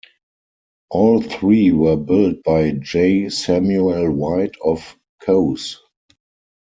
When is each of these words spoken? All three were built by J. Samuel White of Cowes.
All 0.89 1.21
three 1.21 1.71
were 1.71 1.95
built 1.95 2.41
by 2.43 2.71
J. 2.71 3.29
Samuel 3.29 4.11
White 4.11 4.55
of 4.65 4.97
Cowes. 5.21 5.77